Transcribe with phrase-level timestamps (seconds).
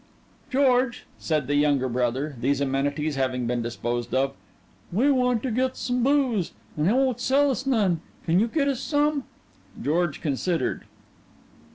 [0.49, 4.33] "George," said the younger brother, these amenities having been disposed of,
[4.91, 8.01] "we want to get some booze, and they won't sell us none.
[8.25, 9.25] Can you get us some?"
[9.79, 10.85] George considered.